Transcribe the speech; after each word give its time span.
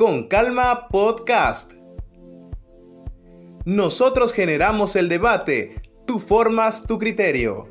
Con 0.00 0.28
Calma 0.28 0.88
Podcast. 0.88 1.74
Nosotros 3.66 4.32
generamos 4.32 4.96
el 4.96 5.10
debate, 5.10 5.74
tú 6.06 6.18
formas 6.18 6.84
tu 6.84 6.98
criterio. 6.98 7.68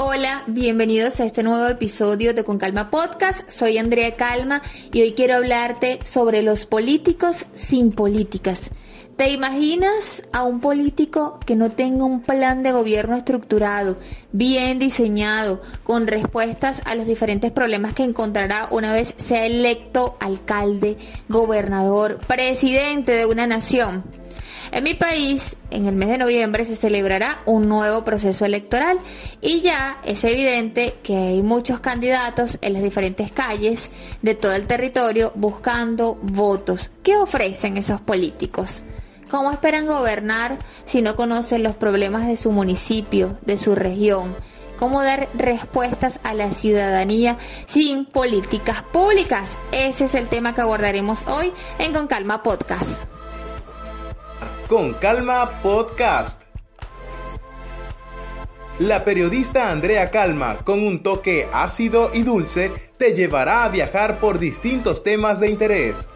Hola, 0.00 0.44
bienvenidos 0.46 1.18
a 1.18 1.24
este 1.24 1.42
nuevo 1.42 1.66
episodio 1.66 2.32
de 2.32 2.44
Con 2.44 2.56
Calma 2.56 2.88
Podcast. 2.88 3.50
Soy 3.50 3.78
Andrea 3.78 4.14
Calma 4.14 4.62
y 4.92 5.00
hoy 5.00 5.14
quiero 5.14 5.34
hablarte 5.34 5.98
sobre 6.04 6.44
los 6.44 6.66
políticos 6.66 7.46
sin 7.56 7.90
políticas. 7.90 8.60
¿Te 9.16 9.30
imaginas 9.30 10.22
a 10.30 10.44
un 10.44 10.60
político 10.60 11.40
que 11.44 11.56
no 11.56 11.72
tenga 11.72 12.04
un 12.04 12.22
plan 12.22 12.62
de 12.62 12.70
gobierno 12.70 13.16
estructurado, 13.16 13.96
bien 14.30 14.78
diseñado, 14.78 15.60
con 15.82 16.06
respuestas 16.06 16.80
a 16.84 16.94
los 16.94 17.08
diferentes 17.08 17.50
problemas 17.50 17.94
que 17.94 18.04
encontrará 18.04 18.68
una 18.70 18.92
vez 18.92 19.16
sea 19.16 19.46
electo 19.46 20.16
alcalde, 20.20 20.96
gobernador, 21.28 22.18
presidente 22.24 23.10
de 23.10 23.26
una 23.26 23.48
nación? 23.48 24.04
En 24.70 24.84
mi 24.84 24.94
país, 24.94 25.56
en 25.70 25.86
el 25.86 25.94
mes 25.94 26.10
de 26.10 26.18
noviembre 26.18 26.64
se 26.64 26.76
celebrará 26.76 27.38
un 27.46 27.68
nuevo 27.68 28.04
proceso 28.04 28.44
electoral 28.44 28.98
y 29.40 29.60
ya 29.60 29.98
es 30.04 30.24
evidente 30.24 30.94
que 31.02 31.16
hay 31.16 31.42
muchos 31.42 31.80
candidatos 31.80 32.58
en 32.60 32.74
las 32.74 32.82
diferentes 32.82 33.32
calles 33.32 33.90
de 34.20 34.34
todo 34.34 34.52
el 34.52 34.66
territorio 34.66 35.32
buscando 35.34 36.18
votos. 36.20 36.90
¿Qué 37.02 37.16
ofrecen 37.16 37.78
esos 37.78 38.00
políticos? 38.00 38.82
¿Cómo 39.30 39.50
esperan 39.50 39.86
gobernar 39.86 40.58
si 40.84 41.02
no 41.02 41.16
conocen 41.16 41.62
los 41.62 41.76
problemas 41.76 42.26
de 42.26 42.36
su 42.36 42.52
municipio, 42.52 43.38
de 43.42 43.56
su 43.56 43.74
región? 43.74 44.34
¿Cómo 44.78 45.02
dar 45.02 45.28
respuestas 45.34 46.20
a 46.22 46.34
la 46.34 46.52
ciudadanía 46.52 47.36
sin 47.66 48.04
políticas 48.04 48.82
públicas? 48.82 49.50
Ese 49.72 50.04
es 50.04 50.14
el 50.14 50.28
tema 50.28 50.54
que 50.54 50.60
abordaremos 50.60 51.26
hoy 51.26 51.52
en 51.78 51.92
Con 51.92 52.06
Calma 52.06 52.42
Podcast. 52.42 53.17
Con 54.68 54.92
Calma 54.92 55.62
Podcast. 55.62 56.42
La 58.78 59.02
periodista 59.02 59.70
Andrea 59.70 60.10
Calma, 60.10 60.58
con 60.58 60.84
un 60.84 61.02
toque 61.02 61.48
ácido 61.54 62.10
y 62.12 62.22
dulce, 62.22 62.70
te 62.98 63.14
llevará 63.14 63.64
a 63.64 63.70
viajar 63.70 64.20
por 64.20 64.38
distintos 64.38 65.02
temas 65.02 65.40
de 65.40 65.48
interés. 65.48 66.10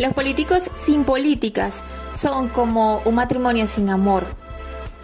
Los 0.00 0.12
políticos 0.12 0.70
sin 0.74 1.04
políticas 1.04 1.84
son 2.16 2.48
como 2.48 3.00
un 3.04 3.14
matrimonio 3.14 3.68
sin 3.68 3.90
amor, 3.90 4.24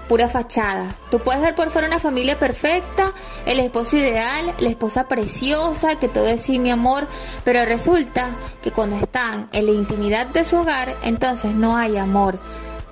pura 0.09 0.29
fachada. 0.29 0.97
Tú 1.13 1.21
puedes 1.21 1.43
ver 1.43 1.55
por 1.55 1.71
fuera 1.71 1.87
una 1.87 2.01
familia 2.01 2.41
perfecta, 2.41 3.13
el 3.47 3.61
esposo 3.61 3.97
ideal, 3.97 4.53
la 4.59 4.69
esposa 4.69 5.09
preciosa, 5.09 5.97
que 5.97 6.09
todo 6.09 6.27
es 6.27 6.43
sí 6.43 6.59
mi 6.59 6.71
amor, 6.71 7.07
pero 7.45 7.65
resulta 7.65 8.29
que 8.63 8.71
cuando 8.71 8.97
están 8.97 9.49
en 9.53 9.67
la 9.67 9.73
intimidad 9.73 10.27
de 10.27 10.45
su 10.45 10.57
hogar, 10.57 10.95
entonces 11.03 11.55
no 11.55 11.77
hay 11.77 11.97
amor. 11.97 12.39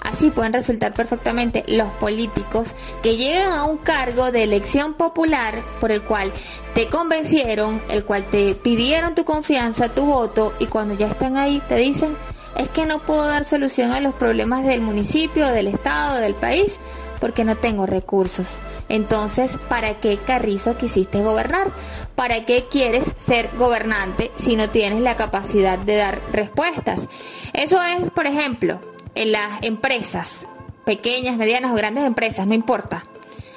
Así 0.03 0.31
pueden 0.31 0.53
resultar 0.53 0.93
perfectamente 0.93 1.65
los 1.69 1.89
políticos 1.93 2.75
que 3.03 3.17
llegan 3.17 3.53
a 3.53 3.65
un 3.65 3.79
cargo 3.79 4.33
de 4.33 4.43
elección 4.43 4.95
popular 4.95 5.63
por 5.81 5.93
el 5.93 6.03
cual 6.03 6.33
te 6.75 6.89
convencieron, 6.89 7.81
el 7.89 8.05
cual 8.05 8.25
te 8.25 8.55
pidieron 8.55 9.15
tu 9.15 9.25
confianza, 9.25 9.91
tu 9.91 10.05
voto 10.05 10.55
y 10.59 10.67
cuando 10.67 10.95
ya 10.95 11.07
están 11.07 11.37
ahí 11.37 11.63
te 11.69 11.77
dicen 11.77 12.17
es 12.57 12.69
que 12.69 12.85
no 12.85 12.99
puedo 12.99 13.25
dar 13.25 13.45
solución 13.45 13.93
a 13.93 14.01
los 14.01 14.15
problemas 14.15 14.65
del 14.65 14.81
municipio, 14.81 15.47
del 15.49 15.69
estado, 15.69 16.19
del 16.19 16.35
país 16.35 16.79
porque 17.21 17.45
no 17.45 17.57
tengo 17.57 17.87
recursos. 17.87 18.47
Entonces, 18.93 19.57
¿para 19.71 20.01
qué 20.01 20.19
Carrizo 20.19 20.77
quisiste 20.77 21.23
gobernar? 21.23 21.69
¿Para 22.15 22.45
qué 22.45 22.67
quieres 22.71 23.05
ser 23.17 23.49
gobernante 23.57 24.31
si 24.37 24.55
no 24.55 24.69
tienes 24.69 25.01
la 25.01 25.17
capacidad 25.17 25.79
de 25.79 25.97
dar 25.97 26.21
respuestas? 26.31 27.09
Eso 27.55 27.83
es, 27.83 28.11
por 28.11 28.27
ejemplo, 28.27 28.83
en 29.15 29.33
las 29.33 29.63
empresas, 29.63 30.47
pequeñas, 30.85 31.39
medianas 31.39 31.73
o 31.73 31.75
grandes 31.75 32.05
empresas, 32.05 32.47
no 32.47 32.53
importa. 32.53 33.07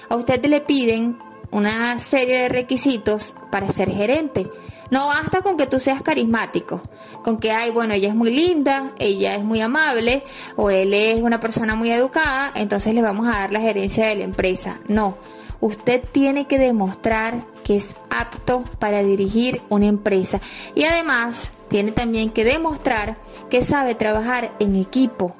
A 0.08 0.16
usted 0.16 0.42
le 0.46 0.62
piden 0.62 1.18
una 1.52 2.00
serie 2.00 2.44
de 2.44 2.50
requisitos 2.50 3.36
para 3.52 3.70
ser 3.74 3.92
gerente 3.92 4.48
no 4.92 5.08
basta 5.08 5.42
con 5.42 5.58
que 5.58 5.68
tú 5.68 5.80
seas 5.80 6.02
carismático, 6.02 6.82
con 7.24 7.40
que, 7.40 7.52
ay, 7.52 7.72
bueno, 7.72 7.94
ella 7.94 8.10
es 8.10 8.16
muy 8.16 8.32
linda, 8.32 8.92
ella 9.00 9.36
es 9.36 9.44
muy 9.44 9.62
amable, 9.62 10.24
o 10.56 10.70
él 10.70 10.94
es 10.94 11.22
una 11.22 11.40
persona 11.40 11.76
muy 11.76 11.92
educada, 11.92 12.52
entonces 12.56 12.94
le 12.94 13.02
vamos 13.02 13.28
a 13.28 13.40
dar 13.40 13.52
la 13.52 13.62
gerencia 13.62 14.08
de 14.08 14.16
la 14.16 14.24
empresa. 14.24 14.80
No, 14.88 15.18
usted 15.60 16.04
tiene 16.12 16.48
que 16.48 16.60
demostrar 16.60 17.46
que 17.64 17.78
es 17.78 17.96
apto 18.10 18.64
para 18.80 19.02
dirigir 19.02 19.62
una 19.70 19.88
empresa 19.88 20.40
y 20.76 20.84
además 20.84 21.52
tiene 21.68 21.92
también 21.92 22.30
que 22.30 22.46
demostrar 22.46 23.18
que 23.50 23.64
sabe 23.64 23.96
trabajar 23.96 24.54
en 24.60 24.76
equipo, 24.76 25.36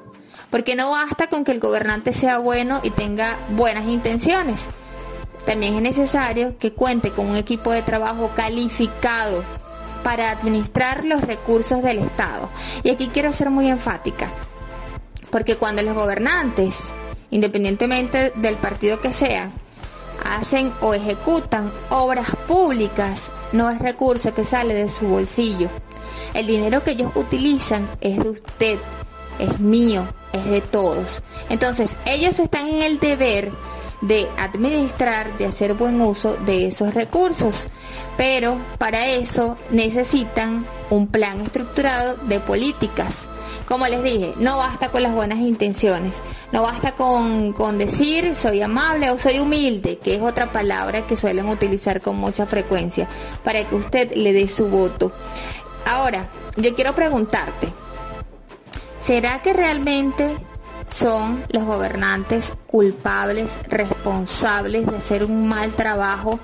porque 0.50 0.74
no 0.74 0.90
basta 0.90 1.28
con 1.28 1.44
que 1.44 1.52
el 1.52 1.60
gobernante 1.60 2.12
sea 2.12 2.38
bueno 2.38 2.80
y 2.82 2.90
tenga 2.90 3.36
buenas 3.50 3.86
intenciones 3.86 4.68
también 5.46 5.76
es 5.76 5.82
necesario 5.82 6.58
que 6.58 6.72
cuente 6.72 7.10
con 7.10 7.26
un 7.26 7.36
equipo 7.36 7.70
de 7.70 7.82
trabajo 7.82 8.30
calificado 8.34 9.44
para 10.02 10.30
administrar 10.30 11.04
los 11.04 11.22
recursos 11.22 11.82
del 11.82 11.98
Estado. 11.98 12.50
Y 12.82 12.90
aquí 12.90 13.08
quiero 13.12 13.32
ser 13.32 13.50
muy 13.50 13.68
enfática, 13.68 14.28
porque 15.30 15.56
cuando 15.56 15.82
los 15.82 15.94
gobernantes, 15.94 16.92
independientemente 17.30 18.32
del 18.34 18.56
partido 18.56 19.00
que 19.00 19.12
sea, 19.12 19.50
hacen 20.24 20.72
o 20.80 20.94
ejecutan 20.94 21.72
obras 21.90 22.28
públicas, 22.48 23.30
no 23.52 23.70
es 23.70 23.78
recurso 23.78 24.34
que 24.34 24.44
sale 24.44 24.74
de 24.74 24.88
su 24.88 25.06
bolsillo. 25.06 25.68
El 26.34 26.46
dinero 26.46 26.82
que 26.82 26.92
ellos 26.92 27.12
utilizan 27.14 27.88
es 28.00 28.18
de 28.18 28.30
usted, 28.30 28.78
es 29.38 29.60
mío, 29.60 30.06
es 30.32 30.44
de 30.44 30.60
todos. 30.60 31.22
Entonces, 31.48 31.96
ellos 32.04 32.38
están 32.40 32.68
en 32.68 32.82
el 32.82 32.98
deber 32.98 33.52
de 34.00 34.26
administrar, 34.38 35.36
de 35.38 35.46
hacer 35.46 35.74
buen 35.74 36.00
uso 36.00 36.36
de 36.46 36.68
esos 36.68 36.94
recursos. 36.94 37.66
Pero 38.16 38.56
para 38.78 39.06
eso 39.06 39.56
necesitan 39.70 40.64
un 40.90 41.06
plan 41.06 41.40
estructurado 41.40 42.16
de 42.16 42.40
políticas. 42.40 43.26
Como 43.66 43.86
les 43.88 44.02
dije, 44.02 44.32
no 44.38 44.58
basta 44.58 44.88
con 44.88 45.02
las 45.02 45.12
buenas 45.12 45.40
intenciones, 45.40 46.14
no 46.52 46.62
basta 46.62 46.92
con, 46.92 47.52
con 47.52 47.78
decir 47.78 48.36
soy 48.36 48.62
amable 48.62 49.10
o 49.10 49.18
soy 49.18 49.40
humilde, 49.40 49.98
que 49.98 50.14
es 50.14 50.22
otra 50.22 50.52
palabra 50.52 51.04
que 51.06 51.16
suelen 51.16 51.48
utilizar 51.48 52.00
con 52.00 52.16
mucha 52.16 52.46
frecuencia, 52.46 53.08
para 53.42 53.64
que 53.64 53.74
usted 53.74 54.12
le 54.14 54.32
dé 54.32 54.46
su 54.46 54.68
voto. 54.68 55.10
Ahora, 55.84 56.28
yo 56.56 56.74
quiero 56.76 56.94
preguntarte, 56.94 57.68
¿será 59.00 59.42
que 59.42 59.52
realmente 59.52 60.36
son 60.90 61.42
los 61.50 61.64
gobernantes 61.64 62.52
culpables, 62.66 63.58
responsables 63.68 64.86
de 64.86 64.96
hacer 64.96 65.24
un 65.24 65.48
mal 65.48 65.72
trabajo 65.72 66.38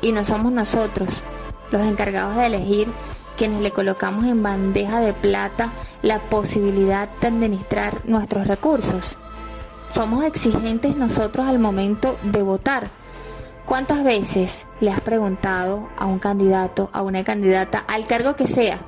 y 0.00 0.12
no 0.12 0.24
somos 0.24 0.52
nosotros 0.52 1.22
los 1.70 1.82
encargados 1.82 2.36
de 2.36 2.46
elegir 2.46 2.88
quienes 3.36 3.60
le 3.62 3.70
colocamos 3.70 4.26
en 4.26 4.42
bandeja 4.42 5.00
de 5.00 5.12
plata 5.12 5.70
la 6.02 6.18
posibilidad 6.18 7.08
de 7.20 7.26
administrar 7.26 8.08
nuestros 8.08 8.46
recursos. 8.46 9.18
Somos 9.90 10.24
exigentes 10.24 10.96
nosotros 10.96 11.46
al 11.46 11.58
momento 11.58 12.18
de 12.22 12.42
votar. 12.42 12.88
¿Cuántas 13.66 14.04
veces 14.04 14.66
le 14.80 14.90
has 14.90 15.00
preguntado 15.00 15.88
a 15.96 16.06
un 16.06 16.18
candidato, 16.18 16.90
a 16.92 17.02
una 17.02 17.24
candidata, 17.24 17.84
al 17.88 18.06
cargo 18.06 18.36
que 18.36 18.46
sea, 18.46 18.78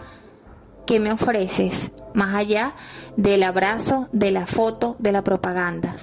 ¿qué 0.87 1.01
me 1.01 1.13
ofreces? 1.13 1.91
Más 2.15 2.35
allá 2.35 2.73
del 3.17 3.43
abrazo, 3.43 4.09
de 4.13 4.31
la 4.31 4.47
foto, 4.47 4.97
de 4.99 5.13
la 5.13 5.23
propaganda. 5.23 5.95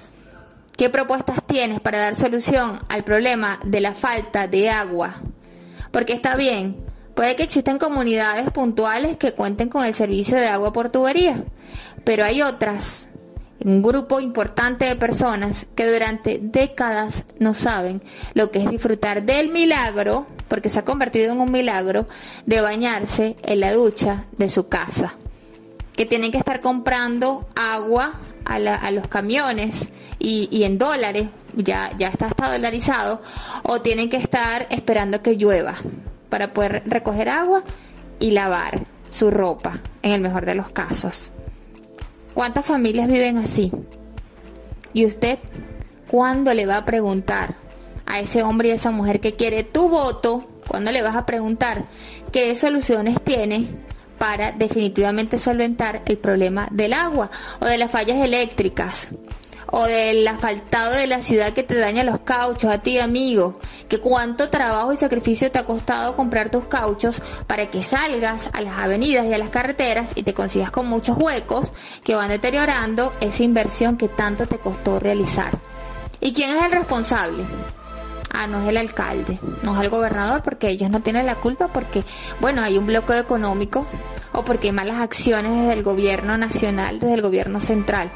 ¿Qué 0.77 0.89
propuestas 0.89 1.38
tienes 1.45 1.80
para 1.80 2.00
dar 2.00 2.15
solución 2.15 2.80
al 2.89 3.03
problema 3.03 3.59
de 3.63 3.80
la 3.80 3.94
falta 3.94 4.47
de 4.47 4.69
agua? 4.69 5.15
Porque 5.91 6.13
está 6.13 6.35
bien, 6.35 6.83
puede 7.15 7.35
que 7.35 7.44
existan 7.44 7.77
comunidades 7.77 8.50
puntuales 8.51 9.18
que 9.18 9.33
cuenten 9.33 9.69
con 9.69 9.85
el 9.85 9.94
servicio 9.94 10.38
de 10.38 10.47
agua 10.47 10.74
por 10.74 10.89
tubería, 10.89 11.44
pero 12.03 12.25
hay 12.25 12.41
otras, 12.41 13.07
un 13.63 13.81
grupo 13.81 14.19
importante 14.19 14.86
de 14.86 14.95
personas 14.95 15.65
que 15.75 15.92
durante 15.92 16.39
décadas 16.42 17.25
no 17.39 17.54
saben 17.54 18.01
lo 18.33 18.51
que 18.51 18.63
es 18.63 18.69
disfrutar 18.69 19.24
del 19.24 19.50
milagro, 19.50 20.27
porque 20.48 20.69
se 20.69 20.80
ha 20.80 20.86
convertido 20.86 21.31
en 21.31 21.39
un 21.39 21.51
milagro, 21.51 22.07
de 22.45 22.62
bañarse 22.62 23.36
en 23.44 23.60
la 23.60 23.74
ducha 23.74 24.25
de 24.38 24.50
su 24.50 24.68
casa 24.68 25.18
que 25.95 26.06
tienen 26.06 26.31
que 26.31 26.38
estar 26.38 26.62
comprando 26.62 27.48
agua 27.56 28.13
a, 28.45 28.92
los 28.92 29.07
camiones 29.07 29.89
y, 30.19 30.63
en 30.63 30.77
dólares, 30.77 31.27
ya, 31.56 31.95
ya 31.98 32.09
está 32.09 32.27
hasta 32.27 32.51
dolarizado, 32.51 33.21
o 33.63 33.81
tienen 33.81 34.09
que 34.09 34.18
estar 34.18 34.68
esperando 34.69 35.21
que 35.21 35.38
llueva. 35.38 35.75
para 36.30 36.51
poder 36.51 36.81
recoger 36.88 37.30
agua 37.30 37.63
y 38.19 38.31
lavar 38.31 38.81
su 39.12 39.30
ropa, 39.30 39.77
en 40.01 40.13
el 40.13 40.21
mejor 40.21 40.45
de 40.45 40.56
los 40.56 40.71
casos. 40.71 41.32
¿Cuántas 42.33 42.65
familias 42.65 43.07
viven 43.07 43.38
así? 43.38 43.71
¿Y 44.94 45.06
usted 45.06 45.39
cuándo 46.07 46.53
le 46.53 46.65
va 46.65 46.77
a 46.77 46.85
preguntar 46.85 47.56
a 48.06 48.19
ese 48.19 48.44
hombre 48.44 48.69
y 48.69 48.71
a 48.71 48.75
esa 48.75 48.91
mujer 48.91 49.19
que 49.19 49.33
quiere 49.33 49.63
tu 49.63 49.88
voto? 49.88 50.44
¿Cuándo 50.68 50.91
le 50.91 51.01
vas 51.01 51.15
a 51.15 51.25
preguntar 51.25 51.85
qué 52.31 52.56
soluciones 52.56 53.21
tiene 53.24 53.68
para 54.18 54.51
definitivamente 54.51 55.38
solventar 55.38 56.01
el 56.06 56.18
problema 56.18 56.68
del 56.71 56.94
agua 56.94 57.30
o 57.59 57.65
de 57.65 57.77
las 57.77 57.91
fallas 57.91 58.18
eléctricas? 58.18 59.09
O 59.75 59.88
del 59.88 60.28
asfaltado 60.28 60.92
de 60.92 61.08
la 61.08 61.24
ciudad 61.24 61.52
que 61.52 61.64
te 61.64 61.75
daña 61.75 62.04
los 62.04 62.20
cauchos 62.20 62.70
a 62.70 62.78
ti 62.78 63.00
amigo, 63.00 63.60
que 63.90 64.00
cuánto 64.00 64.52
trabajo 64.52 64.94
y 64.94 64.98
sacrificio 64.98 65.52
te 65.52 65.58
ha 65.58 65.66
costado 65.66 66.16
comprar 66.16 66.52
tus 66.52 66.66
cauchos 66.66 67.20
para 67.48 67.72
que 67.72 67.81
salgas 67.81 68.52
a 68.54 68.62
las 68.62 68.78
avenidas 68.78 69.25
y 69.25 69.34
a 69.34 69.40
las 69.40 69.50
carreteras 69.50 70.12
y 70.14 70.22
te 70.22 70.36
consigas 70.36 70.70
con 70.70 70.86
muchos 70.86 71.18
huecos 71.18 71.72
que 72.04 72.14
van 72.14 72.30
deteriorando 72.30 73.14
esa 73.20 73.42
inversión 73.42 73.98
que 73.98 74.10
tanto 74.10 74.46
te 74.46 74.60
costó 74.60 75.00
realizar. 75.00 75.58
¿Y 76.19 76.34
quién 76.34 76.56
es 76.56 76.64
el 76.64 76.72
responsable? 76.72 77.44
Ah, 78.30 78.46
no 78.46 78.62
es 78.62 78.69
el 78.69 78.78
alcalde, 78.78 79.40
no 79.64 79.76
es 79.76 79.81
el 79.81 79.90
gobernador, 79.90 80.44
porque 80.44 80.69
ellos 80.69 80.92
no 80.92 81.00
tienen 81.00 81.26
la 81.26 81.36
culpa, 81.36 81.69
porque, 81.69 82.04
bueno, 82.40 82.62
hay 82.62 82.78
un 82.78 82.86
bloqueo 82.86 83.18
económico 83.18 83.88
o 84.34 84.44
porque 84.44 84.68
hay 84.68 84.74
malas 84.74 84.98
acciones 84.98 85.52
desde 85.52 85.74
el 85.74 85.81
gobierno 85.81 86.38
nacional, 86.38 87.00
desde 87.00 87.16
el 87.16 87.24
gobierno 87.24 87.60
central. 87.60 88.12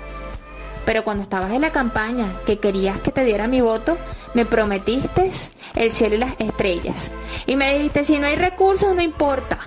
Pero 0.88 1.04
cuando 1.04 1.24
estabas 1.24 1.51
en 1.51 1.60
la 1.60 1.72
campaña, 1.72 2.31
que 2.45 2.60
querías 2.60 2.98
que 3.01 3.12
te 3.12 3.25
diera 3.25 3.50
mi 3.50 3.60
voto, 3.60 3.98
me 4.34 4.45
prometiste 4.45 5.30
el 5.75 5.92
cielo 5.92 6.16
y 6.16 6.19
las 6.19 6.36
estrellas. 6.39 7.12
Y 7.45 7.57
me 7.57 7.74
dijiste, 7.74 8.06
si 8.06 8.18
no 8.19 8.28
hay 8.28 8.38
recursos, 8.38 8.95
no 8.95 9.01
importa. 9.01 9.60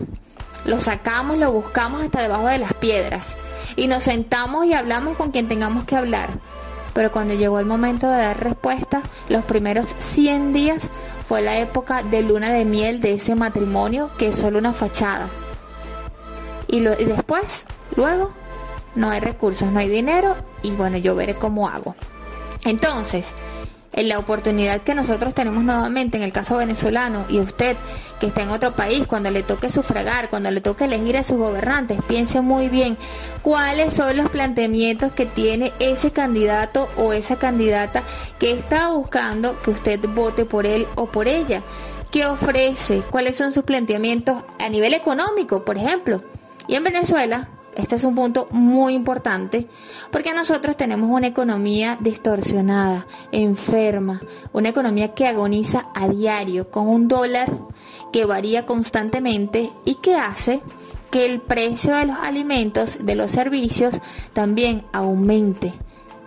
Lo 0.64 0.80
sacamos, 0.80 1.36
lo 1.36 1.52
buscamos 1.52 2.02
hasta 2.02 2.22
debajo 2.22 2.46
de 2.46 2.56
las 2.56 2.72
piedras. 2.72 3.36
Y 3.76 3.86
nos 3.86 4.04
sentamos 4.04 4.64
y 4.64 4.72
hablamos 4.72 5.18
con 5.18 5.30
quien 5.30 5.46
tengamos 5.46 5.84
que 5.84 5.94
hablar. 5.94 6.30
Pero 6.94 7.12
cuando 7.12 7.34
llegó 7.34 7.60
el 7.60 7.66
momento 7.66 8.08
de 8.08 8.16
dar 8.16 8.42
respuesta, 8.42 9.02
los 9.28 9.44
primeros 9.44 9.94
100 9.98 10.54
días 10.54 10.88
fue 11.28 11.42
la 11.42 11.58
época 11.58 12.02
de 12.02 12.22
luna 12.22 12.50
de 12.50 12.64
miel 12.64 13.02
de 13.02 13.12
ese 13.12 13.34
matrimonio 13.34 14.10
que 14.16 14.28
es 14.28 14.36
solo 14.36 14.58
una 14.58 14.72
fachada. 14.72 15.28
Y, 16.66 16.78
y 16.78 17.04
después, 17.04 17.66
luego, 17.94 18.32
no 18.94 19.10
hay 19.10 19.20
recursos, 19.20 19.70
no 19.70 19.78
hay 19.78 19.88
dinero 19.88 20.36
y 20.62 20.70
bueno, 20.72 20.96
yo 20.98 21.14
veré 21.14 21.34
cómo 21.34 21.68
hago. 21.68 21.94
Entonces, 22.64 23.32
en 23.92 24.08
la 24.08 24.18
oportunidad 24.18 24.82
que 24.82 24.94
nosotros 24.94 25.34
tenemos 25.34 25.64
nuevamente 25.64 26.16
en 26.16 26.22
el 26.22 26.32
caso 26.32 26.58
venezolano 26.58 27.24
y 27.28 27.40
usted 27.40 27.76
que 28.20 28.26
está 28.26 28.42
en 28.42 28.50
otro 28.50 28.72
país, 28.72 29.06
cuando 29.06 29.30
le 29.30 29.42
toque 29.42 29.70
sufragar, 29.70 30.30
cuando 30.30 30.50
le 30.50 30.60
toque 30.60 30.84
elegir 30.84 31.16
a 31.16 31.24
sus 31.24 31.38
gobernantes, 31.38 31.98
piense 32.06 32.40
muy 32.40 32.68
bien 32.68 32.96
cuáles 33.42 33.94
son 33.94 34.16
los 34.16 34.28
planteamientos 34.28 35.12
que 35.12 35.26
tiene 35.26 35.72
ese 35.80 36.12
candidato 36.12 36.88
o 36.96 37.12
esa 37.12 37.36
candidata 37.36 38.02
que 38.38 38.52
está 38.52 38.90
buscando 38.90 39.60
que 39.62 39.70
usted 39.70 40.00
vote 40.14 40.44
por 40.44 40.66
él 40.66 40.86
o 40.94 41.06
por 41.06 41.28
ella. 41.28 41.62
¿Qué 42.10 42.26
ofrece? 42.26 43.02
¿Cuáles 43.10 43.36
son 43.36 43.52
sus 43.52 43.64
planteamientos 43.64 44.42
a 44.58 44.68
nivel 44.68 44.94
económico, 44.94 45.64
por 45.64 45.78
ejemplo? 45.78 46.22
Y 46.66 46.74
en 46.74 46.84
Venezuela, 46.84 47.48
este 47.76 47.96
es 47.96 48.04
un 48.04 48.14
punto 48.14 48.48
muy 48.50 48.94
importante 48.94 49.66
porque 50.10 50.34
nosotros 50.34 50.76
tenemos 50.76 51.10
una 51.10 51.28
economía 51.28 51.96
distorsionada, 52.00 53.06
enferma, 53.32 54.20
una 54.52 54.70
economía 54.70 55.14
que 55.14 55.26
agoniza 55.26 55.88
a 55.94 56.08
diario 56.08 56.70
con 56.70 56.88
un 56.88 57.08
dólar 57.08 57.52
que 58.12 58.24
varía 58.24 58.66
constantemente 58.66 59.70
y 59.84 59.96
que 59.96 60.16
hace 60.16 60.60
que 61.10 61.26
el 61.26 61.40
precio 61.40 61.94
de 61.94 62.06
los 62.06 62.16
alimentos, 62.18 62.98
de 63.04 63.16
los 63.16 63.30
servicios, 63.30 63.96
también 64.32 64.84
aumente. 64.92 65.72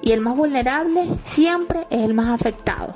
Y 0.02 0.12
el 0.12 0.22
más 0.22 0.36
vulnerable 0.36 1.08
siempre 1.24 1.88
es 1.90 2.02
el 2.02 2.14
más 2.14 2.30
afectado. 2.30 2.96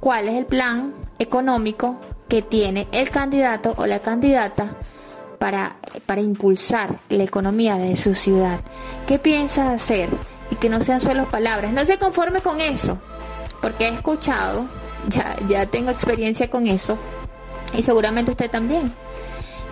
¿Cuál 0.00 0.28
es 0.28 0.34
el 0.34 0.46
plan 0.46 0.92
económico 1.18 1.98
que 2.28 2.42
tiene 2.42 2.88
el 2.92 3.08
candidato 3.10 3.74
o 3.78 3.86
la 3.86 4.00
candidata? 4.00 4.76
Para, 5.42 5.74
para 6.06 6.20
impulsar 6.20 7.00
la 7.08 7.24
economía 7.24 7.74
de 7.74 7.96
su 7.96 8.14
ciudad? 8.14 8.60
¿Qué 9.08 9.18
piensa 9.18 9.72
hacer? 9.72 10.08
Y 10.52 10.54
que 10.54 10.68
no 10.68 10.84
sean 10.84 11.00
solo 11.00 11.24
palabras. 11.24 11.72
No 11.72 11.84
se 11.84 11.98
conforme 11.98 12.42
con 12.42 12.60
eso, 12.60 12.98
porque 13.60 13.88
he 13.88 13.88
escuchado, 13.88 14.66
ya, 15.08 15.34
ya 15.48 15.66
tengo 15.66 15.90
experiencia 15.90 16.48
con 16.48 16.68
eso, 16.68 16.96
y 17.76 17.82
seguramente 17.82 18.30
usted 18.30 18.52
también, 18.52 18.92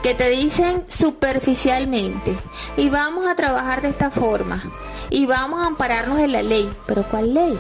que 0.03 0.13
te 0.13 0.29
dicen 0.29 0.87
superficialmente, 0.89 2.35
y 2.77 2.89
vamos 2.89 3.29
a 3.29 3.37
trabajar 3.37 3.81
de 3.81 3.91
esta 3.91 4.11
forma, 4.11 4.61
y 5.09 5.27
vamos 5.27 5.61
a 5.61 5.67
ampararnos 5.67 6.19
en 6.19 6.33
la 6.33 6.43
ley. 6.43 6.69
¿Pero 6.87 7.05
cuál 7.05 7.33
ley? 7.33 7.57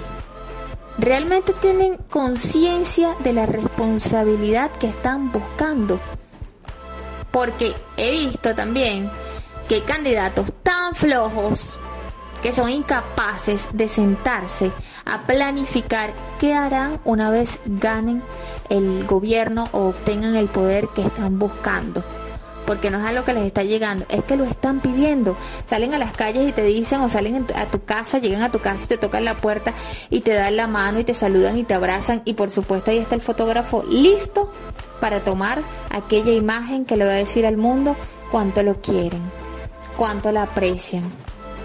¿Realmente 0.98 1.52
tienen 1.52 1.96
conciencia 2.10 3.14
de 3.20 3.34
la 3.34 3.46
responsabilidad 3.46 4.68
que 4.80 4.88
están 4.88 5.30
buscando? 5.30 6.00
Porque 7.30 7.74
he 7.96 8.10
visto 8.10 8.54
también 8.54 9.10
que 9.68 9.76
hay 9.76 9.80
candidatos 9.82 10.46
tan 10.62 10.94
flojos 10.94 11.70
que 12.42 12.52
son 12.52 12.70
incapaces 12.70 13.68
de 13.72 13.88
sentarse 13.88 14.72
a 15.04 15.22
planificar 15.22 16.10
qué 16.38 16.54
harán 16.54 16.98
una 17.04 17.30
vez 17.30 17.58
ganen 17.66 18.22
el 18.70 19.04
gobierno 19.04 19.68
o 19.72 19.88
obtengan 19.88 20.36
el 20.36 20.48
poder 20.48 20.88
que 20.88 21.02
están 21.02 21.38
buscando. 21.38 22.02
Porque 22.66 22.90
no 22.90 22.98
es 22.98 23.04
algo 23.04 23.24
que 23.24 23.34
les 23.34 23.44
está 23.44 23.64
llegando, 23.64 24.06
es 24.08 24.22
que 24.24 24.36
lo 24.36 24.44
están 24.44 24.80
pidiendo. 24.80 25.36
Salen 25.68 25.92
a 25.92 25.98
las 25.98 26.12
calles 26.12 26.48
y 26.48 26.52
te 26.52 26.62
dicen, 26.62 27.00
o 27.00 27.10
salen 27.10 27.46
a 27.54 27.66
tu 27.66 27.84
casa, 27.84 28.18
llegan 28.18 28.42
a 28.42 28.52
tu 28.52 28.60
casa 28.60 28.84
y 28.84 28.88
te 28.88 28.98
tocan 28.98 29.24
la 29.24 29.34
puerta 29.34 29.72
y 30.08 30.20
te 30.20 30.34
dan 30.34 30.56
la 30.56 30.68
mano 30.68 31.00
y 31.00 31.04
te 31.04 31.14
saludan 31.14 31.58
y 31.58 31.64
te 31.64 31.74
abrazan. 31.74 32.22
Y 32.24 32.34
por 32.34 32.50
supuesto 32.50 32.90
ahí 32.90 32.98
está 32.98 33.16
el 33.16 33.22
fotógrafo 33.22 33.82
listo 33.82 34.50
para 35.00 35.20
tomar 35.20 35.62
aquella 35.90 36.32
imagen 36.32 36.84
que 36.84 36.96
le 36.96 37.04
va 37.04 37.12
a 37.12 37.14
decir 37.14 37.46
al 37.46 37.56
mundo 37.56 37.96
cuánto 38.30 38.62
lo 38.62 38.80
quieren, 38.80 39.22
cuánto 39.96 40.30
la 40.32 40.44
aprecian. 40.44 41.04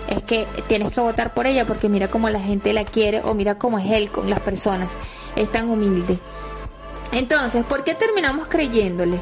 Es 0.09 0.23
que 0.23 0.47
tienes 0.67 0.91
que 0.91 1.01
votar 1.01 1.33
por 1.33 1.47
ella 1.47 1.65
porque 1.65 1.89
mira 1.89 2.09
cómo 2.09 2.29
la 2.29 2.39
gente 2.39 2.73
la 2.73 2.85
quiere 2.85 3.21
o 3.23 3.33
mira 3.33 3.57
cómo 3.57 3.79
es 3.79 3.91
él 3.91 4.11
con 4.11 4.29
las 4.29 4.39
personas. 4.39 4.89
Es 5.35 5.51
tan 5.51 5.69
humilde. 5.69 6.17
Entonces, 7.11 7.63
¿por 7.65 7.83
qué 7.83 7.95
terminamos 7.95 8.47
creyéndole? 8.47 9.19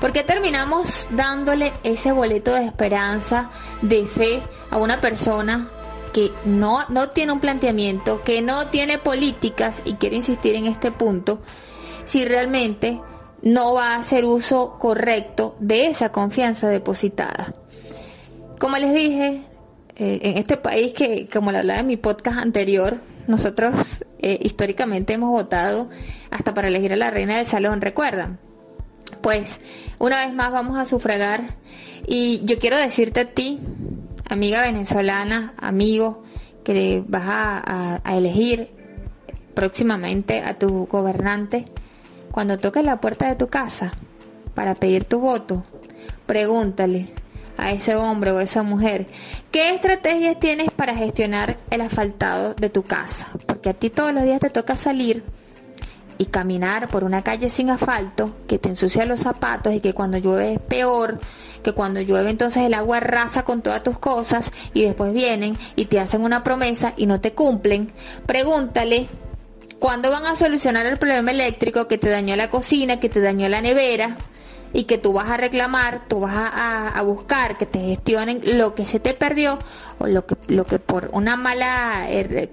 ¿Por 0.00 0.12
qué 0.12 0.22
terminamos 0.22 1.08
dándole 1.10 1.72
ese 1.82 2.12
boleto 2.12 2.54
de 2.54 2.64
esperanza, 2.66 3.50
de 3.82 4.06
fe 4.06 4.40
a 4.70 4.76
una 4.76 5.00
persona 5.00 5.70
que 6.12 6.32
no, 6.44 6.84
no 6.88 7.10
tiene 7.10 7.32
un 7.32 7.40
planteamiento, 7.40 8.22
que 8.22 8.40
no 8.40 8.68
tiene 8.68 8.98
políticas, 8.98 9.82
y 9.84 9.94
quiero 9.94 10.16
insistir 10.16 10.54
en 10.54 10.66
este 10.66 10.92
punto, 10.92 11.40
si 12.04 12.24
realmente 12.24 13.00
no 13.42 13.74
va 13.74 13.94
a 13.94 14.00
hacer 14.00 14.24
uso 14.24 14.78
correcto 14.78 15.56
de 15.60 15.86
esa 15.86 16.10
confianza 16.10 16.68
depositada. 16.68 17.54
Como 18.58 18.76
les 18.76 18.92
dije, 18.92 19.42
eh, 19.96 20.18
en 20.22 20.38
este 20.38 20.56
país 20.56 20.92
que, 20.92 21.28
como 21.32 21.52
le 21.52 21.58
hablaba 21.58 21.80
en 21.80 21.86
mi 21.86 21.96
podcast 21.96 22.38
anterior, 22.38 22.98
nosotros 23.26 24.04
eh, 24.18 24.38
históricamente 24.42 25.12
hemos 25.12 25.30
votado 25.30 25.88
hasta 26.30 26.54
para 26.54 26.68
elegir 26.68 26.92
a 26.92 26.96
la 26.96 27.10
reina 27.10 27.36
del 27.36 27.46
salón, 27.46 27.80
¿recuerdan? 27.80 28.38
Pues 29.20 29.60
una 29.98 30.24
vez 30.24 30.34
más 30.34 30.50
vamos 30.50 30.78
a 30.78 30.86
sufragar 30.86 31.42
y 32.06 32.44
yo 32.44 32.58
quiero 32.58 32.76
decirte 32.76 33.20
a 33.20 33.30
ti, 33.30 33.60
amiga 34.28 34.62
venezolana, 34.62 35.54
amigo, 35.58 36.22
que 36.64 37.02
vas 37.06 37.24
a 37.26 38.00
elegir 38.16 38.68
próximamente 39.58 40.40
a 40.40 40.56
tu 40.56 40.86
gobernante, 40.86 41.64
cuando 42.38 42.56
toques 42.56 42.84
la 42.84 43.00
puerta 43.00 43.26
de 43.26 43.34
tu 43.34 43.48
casa 43.48 43.90
para 44.54 44.76
pedir 44.76 45.06
tu 45.06 45.18
voto, 45.18 45.64
pregúntale 46.24 47.08
a 47.56 47.72
ese 47.72 47.96
hombre 47.96 48.30
o 48.30 48.38
esa 48.38 48.62
mujer, 48.62 49.08
¿qué 49.50 49.74
estrategias 49.74 50.38
tienes 50.38 50.70
para 50.70 50.94
gestionar 50.94 51.58
el 51.70 51.80
asfaltado 51.80 52.54
de 52.54 52.70
tu 52.70 52.84
casa? 52.84 53.26
Porque 53.44 53.70
a 53.70 53.74
ti 53.74 53.90
todos 53.90 54.14
los 54.14 54.22
días 54.22 54.38
te 54.38 54.50
toca 54.50 54.76
salir 54.76 55.24
y 56.16 56.26
caminar 56.26 56.86
por 56.86 57.02
una 57.02 57.22
calle 57.22 57.50
sin 57.50 57.70
asfalto 57.70 58.36
que 58.46 58.60
te 58.60 58.68
ensucia 58.68 59.04
los 59.04 59.18
zapatos 59.18 59.74
y 59.74 59.80
que 59.80 59.92
cuando 59.92 60.18
llueve 60.18 60.52
es 60.52 60.60
peor, 60.60 61.18
que 61.64 61.72
cuando 61.72 62.00
llueve 62.00 62.30
entonces 62.30 62.62
el 62.62 62.74
agua 62.74 62.98
arrasa 62.98 63.42
con 63.42 63.62
todas 63.62 63.82
tus 63.82 63.98
cosas 63.98 64.52
y 64.74 64.84
después 64.84 65.12
vienen 65.12 65.58
y 65.74 65.86
te 65.86 65.98
hacen 65.98 66.22
una 66.22 66.44
promesa 66.44 66.92
y 66.96 67.06
no 67.06 67.20
te 67.20 67.32
cumplen, 67.32 67.90
pregúntale 68.26 69.08
¿Cuándo 69.78 70.10
van 70.10 70.26
a 70.26 70.36
solucionar 70.36 70.86
el 70.86 70.98
problema 70.98 71.30
eléctrico 71.30 71.86
que 71.86 71.98
te 71.98 72.10
dañó 72.10 72.34
la 72.36 72.50
cocina, 72.50 72.98
que 73.00 73.08
te 73.08 73.20
dañó 73.20 73.48
la 73.48 73.60
nevera? 73.60 74.16
y 74.72 74.84
que 74.84 74.98
tú 74.98 75.12
vas 75.12 75.30
a 75.30 75.36
reclamar, 75.36 76.02
tú 76.08 76.20
vas 76.20 76.34
a, 76.34 77.00
buscar 77.02 77.56
que 77.56 77.66
te 77.66 77.80
gestionen 77.80 78.58
lo 78.58 78.74
que 78.74 78.84
se 78.84 79.00
te 79.00 79.14
perdió 79.14 79.58
o 79.98 80.06
lo 80.06 80.26
que, 80.26 80.36
lo 80.48 80.66
que 80.66 80.78
por 80.78 81.08
una 81.12 81.36
mala, 81.36 82.06
eh, 82.10 82.50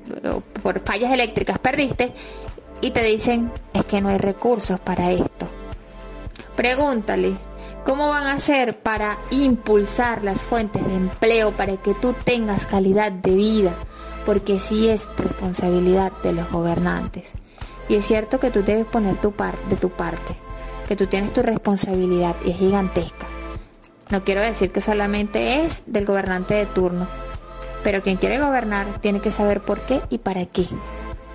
por 0.63 0.79
fallas 0.79 1.11
eléctricas 1.11 1.59
perdiste 1.59 2.13
y 2.81 2.91
te 2.91 3.03
dicen 3.03 3.51
es 3.73 3.83
que 3.85 4.01
no 4.01 4.09
hay 4.09 4.17
recursos 4.17 4.79
para 4.79 5.11
esto. 5.11 5.47
Pregúntale, 6.55 7.33
¿cómo 7.83 8.07
van 8.07 8.27
a 8.27 8.33
hacer 8.33 8.77
para 8.79 9.17
impulsar 9.31 10.23
las 10.23 10.41
fuentes 10.41 10.85
de 10.87 10.95
empleo 10.95 11.51
para 11.51 11.75
que 11.77 11.93
tú 11.95 12.13
tengas 12.23 12.65
calidad 12.65 13.11
de 13.11 13.31
vida? 13.31 13.73
Porque 14.25 14.59
sí 14.59 14.89
es 14.89 15.07
responsabilidad 15.17 16.11
de 16.23 16.33
los 16.33 16.49
gobernantes. 16.49 17.33
Y 17.87 17.95
es 17.95 18.05
cierto 18.05 18.39
que 18.39 18.51
tú 18.51 18.63
debes 18.63 18.85
poner 18.85 19.17
tu 19.17 19.31
parte 19.31 19.59
de 19.69 19.75
tu 19.75 19.89
parte, 19.89 20.35
que 20.87 20.95
tú 20.95 21.05
tienes 21.07 21.33
tu 21.33 21.41
responsabilidad 21.41 22.35
y 22.43 22.51
es 22.51 22.57
gigantesca. 22.57 23.27
No 24.09 24.23
quiero 24.23 24.41
decir 24.41 24.71
que 24.71 24.81
solamente 24.81 25.63
es 25.65 25.83
del 25.85 26.05
gobernante 26.05 26.53
de 26.55 26.65
turno, 26.65 27.07
pero 27.83 28.01
quien 28.01 28.17
quiere 28.17 28.39
gobernar 28.39 28.87
tiene 29.01 29.19
que 29.19 29.31
saber 29.31 29.61
por 29.61 29.79
qué 29.81 30.01
y 30.09 30.17
para 30.17 30.45
qué. 30.45 30.67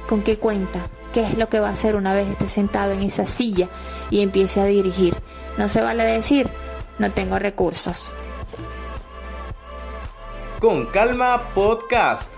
¿Con 0.09 0.23
qué 0.23 0.39
cuenta? 0.39 0.81
¿Qué 1.15 1.23
es 1.25 1.39
lo 1.39 1.49
que 1.49 1.61
va 1.61 1.69
a 1.69 1.73
hacer 1.73 1.97
una 1.97 2.15
vez 2.15 2.29
esté 2.29 2.49
sentado 2.49 2.93
en 2.93 3.03
esa 3.03 3.27
silla 3.27 3.69
y 4.11 4.23
empiece 4.23 4.61
a 4.61 4.65
dirigir? 4.65 5.15
No 5.59 5.69
se 5.69 5.83
vale 5.83 6.05
decir, 6.05 6.49
no 6.99 7.11
tengo 7.13 7.39
recursos. 7.39 8.11
Con 10.61 10.87
calma 10.87 11.41
podcast. 11.55 12.33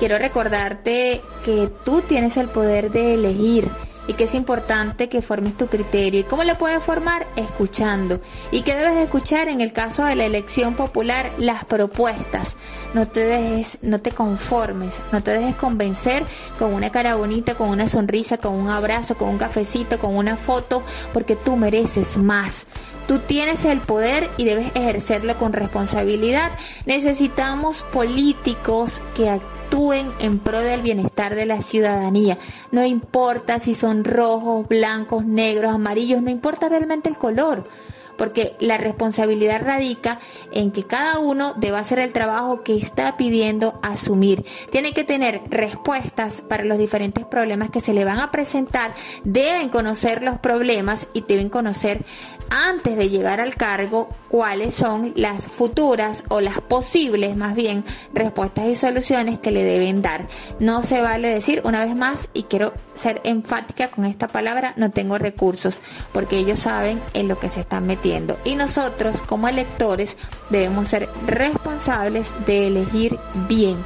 Quiero 0.00 0.16
recordarte 0.16 1.20
que 1.44 1.70
tú 1.84 2.00
tienes 2.00 2.38
el 2.38 2.48
poder 2.48 2.90
de 2.90 3.12
elegir 3.12 3.68
y 4.06 4.14
que 4.14 4.24
es 4.24 4.34
importante 4.34 5.10
que 5.10 5.20
formes 5.20 5.58
tu 5.58 5.66
criterio. 5.66 6.20
¿Y 6.20 6.24
cómo 6.24 6.42
lo 6.42 6.56
puedes 6.56 6.82
formar? 6.82 7.26
Escuchando. 7.36 8.18
¿Y 8.50 8.62
que 8.62 8.74
debes 8.74 8.94
de 8.94 9.02
escuchar 9.02 9.48
en 9.48 9.60
el 9.60 9.74
caso 9.74 10.06
de 10.06 10.14
la 10.14 10.24
elección 10.24 10.74
popular? 10.74 11.30
Las 11.36 11.66
propuestas. 11.66 12.56
No 12.94 13.08
te 13.08 13.26
dejes, 13.26 13.76
no 13.82 14.00
te 14.00 14.10
conformes, 14.10 15.02
no 15.12 15.22
te 15.22 15.32
dejes 15.32 15.54
convencer 15.56 16.24
con 16.58 16.72
una 16.72 16.90
cara 16.90 17.16
bonita, 17.16 17.54
con 17.54 17.68
una 17.68 17.86
sonrisa, 17.86 18.38
con 18.38 18.54
un 18.54 18.70
abrazo, 18.70 19.18
con 19.18 19.28
un 19.28 19.38
cafecito, 19.38 19.98
con 19.98 20.16
una 20.16 20.36
foto, 20.36 20.82
porque 21.12 21.36
tú 21.36 21.56
mereces 21.56 22.16
más. 22.16 22.66
Tú 23.06 23.18
tienes 23.18 23.66
el 23.66 23.80
poder 23.80 24.30
y 24.38 24.44
debes 24.44 24.72
ejercerlo 24.74 25.36
con 25.36 25.52
responsabilidad. 25.52 26.52
Necesitamos 26.86 27.84
políticos 27.92 29.02
que 29.14 29.28
actúen 29.28 29.59
actúen 29.70 30.10
en 30.18 30.40
pro 30.40 30.58
del 30.58 30.82
bienestar 30.82 31.36
de 31.36 31.46
la 31.46 31.62
ciudadanía. 31.62 32.38
No 32.72 32.84
importa 32.84 33.60
si 33.60 33.74
son 33.74 34.02
rojos, 34.02 34.66
blancos, 34.66 35.24
negros, 35.24 35.72
amarillos, 35.72 36.20
no 36.22 36.30
importa 36.30 36.68
realmente 36.68 37.08
el 37.08 37.16
color 37.16 37.68
porque 38.16 38.54
la 38.60 38.76
responsabilidad 38.76 39.62
radica 39.64 40.18
en 40.52 40.72
que 40.72 40.84
cada 40.84 41.20
uno 41.20 41.54
deba 41.54 41.78
hacer 41.78 42.00
el 42.00 42.12
trabajo 42.12 42.62
que 42.62 42.76
está 42.76 43.16
pidiendo 43.16 43.78
asumir. 43.82 44.44
Tiene 44.70 44.92
que 44.92 45.04
tener 45.04 45.40
respuestas 45.48 46.42
para 46.42 46.64
los 46.64 46.76
diferentes 46.76 47.24
problemas 47.24 47.70
que 47.70 47.80
se 47.80 47.94
le 47.94 48.04
van 48.04 48.18
a 48.18 48.30
presentar, 48.30 48.92
deben 49.24 49.70
conocer 49.70 50.22
los 50.22 50.38
problemas 50.38 51.06
y 51.14 51.22
deben 51.22 51.48
conocer 51.48 52.04
antes 52.50 52.98
de 52.98 53.08
llegar 53.08 53.40
al 53.40 53.54
cargo 53.54 54.10
cuáles 54.30 54.74
son 54.74 55.12
las 55.16 55.48
futuras 55.48 56.24
o 56.28 56.40
las 56.40 56.60
posibles 56.60 57.36
más 57.36 57.54
bien 57.54 57.84
respuestas 58.14 58.66
y 58.66 58.76
soluciones 58.76 59.38
que 59.38 59.50
le 59.50 59.64
deben 59.64 60.02
dar. 60.02 60.26
No 60.60 60.82
se 60.82 61.02
vale 61.02 61.28
decir 61.28 61.62
una 61.64 61.84
vez 61.84 61.96
más 61.96 62.28
y 62.32 62.44
quiero 62.44 62.72
ser 62.94 63.20
enfática 63.24 63.90
con 63.90 64.04
esta 64.04 64.28
palabra, 64.28 64.72
no 64.76 64.90
tengo 64.90 65.18
recursos, 65.18 65.80
porque 66.12 66.38
ellos 66.38 66.60
saben 66.60 67.00
en 67.14 67.28
lo 67.28 67.38
que 67.38 67.48
se 67.48 67.60
están 67.60 67.86
metiendo. 67.86 68.38
Y 68.44 68.54
nosotros 68.54 69.20
como 69.22 69.48
electores 69.48 70.16
debemos 70.48 70.88
ser 70.88 71.08
responsables 71.26 72.32
de 72.46 72.68
elegir 72.68 73.18
bien 73.48 73.76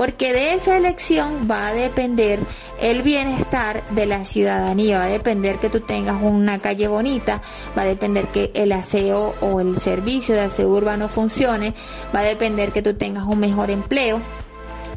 porque 0.00 0.32
de 0.32 0.54
esa 0.54 0.78
elección 0.78 1.46
va 1.46 1.66
a 1.66 1.74
depender 1.74 2.38
el 2.80 3.02
bienestar 3.02 3.86
de 3.90 4.06
la 4.06 4.24
ciudadanía, 4.24 4.96
va 4.96 5.04
a 5.04 5.08
depender 5.08 5.56
que 5.56 5.68
tú 5.68 5.80
tengas 5.80 6.22
una 6.22 6.58
calle 6.58 6.88
bonita, 6.88 7.42
va 7.76 7.82
a 7.82 7.84
depender 7.84 8.28
que 8.28 8.50
el 8.54 8.72
aseo 8.72 9.34
o 9.42 9.60
el 9.60 9.76
servicio 9.76 10.34
de 10.34 10.40
aseo 10.40 10.70
urbano 10.70 11.10
funcione, 11.10 11.74
va 12.14 12.20
a 12.20 12.22
depender 12.22 12.72
que 12.72 12.80
tú 12.80 12.94
tengas 12.94 13.24
un 13.24 13.40
mejor 13.40 13.70
empleo 13.70 14.22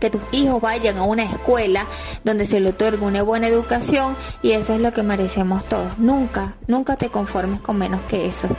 que 0.03 0.09
tus 0.09 0.21
hijos 0.33 0.59
vayan 0.59 0.97
a 0.97 1.03
una 1.03 1.23
escuela 1.23 1.85
donde 2.25 2.45
se 2.45 2.59
le 2.59 2.71
otorgue 2.71 3.05
una 3.05 3.23
buena 3.23 3.47
educación 3.47 4.17
y 4.41 4.51
eso 4.51 4.73
es 4.73 4.81
lo 4.81 4.91
que 4.91 5.01
merecemos 5.01 5.63
todos. 5.63 5.97
Nunca, 5.97 6.55
nunca 6.67 6.97
te 6.97 7.07
conformes 7.07 7.61
con 7.61 7.77
menos 7.77 8.01
que 8.09 8.25
eso. 8.25 8.49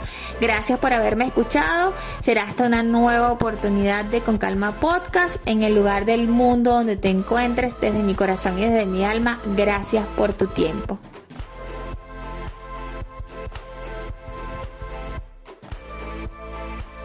Gracias 0.41 0.79
por 0.79 0.91
haberme 0.91 1.27
escuchado. 1.27 1.93
Será 2.23 2.45
hasta 2.45 2.65
una 2.65 2.81
nueva 2.81 3.31
oportunidad 3.31 4.05
de 4.05 4.21
Con 4.21 4.39
Calma 4.39 4.71
Podcast 4.71 5.37
en 5.45 5.61
el 5.61 5.75
lugar 5.75 6.05
del 6.05 6.27
mundo 6.27 6.71
donde 6.71 6.97
te 6.97 7.09
encuentres 7.09 7.79
desde 7.79 8.01
mi 8.01 8.15
corazón 8.15 8.57
y 8.57 8.63
desde 8.63 8.87
mi 8.87 9.05
alma. 9.05 9.39
Gracias 9.55 10.03
por 10.17 10.33
tu 10.33 10.47
tiempo. 10.47 10.97